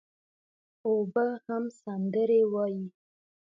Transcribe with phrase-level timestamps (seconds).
[0.87, 2.85] اوبه هم سندري وايي.